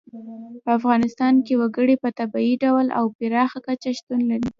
[0.63, 4.49] په افغانستان کې وګړي په طبیعي ډول او پراخه کچه شتون لري.